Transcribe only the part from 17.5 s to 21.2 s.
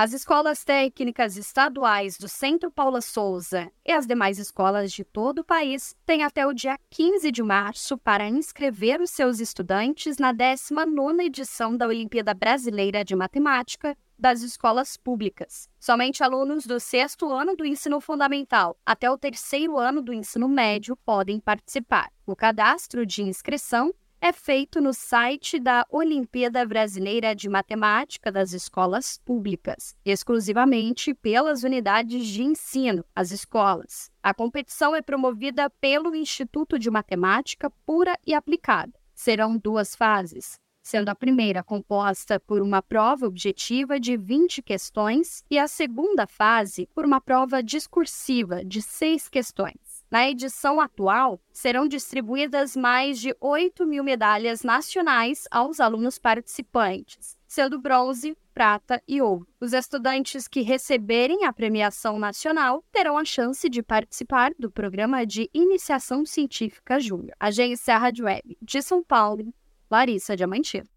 do ensino fundamental até o terceiro ano do ensino médio